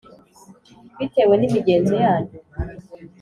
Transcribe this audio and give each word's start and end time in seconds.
bitewe 0.97 1.33
n 1.37 1.43
imigenzo 1.47 1.93
yanyu 2.05 2.33